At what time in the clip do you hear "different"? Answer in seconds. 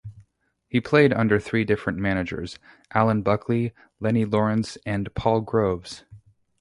1.63-1.99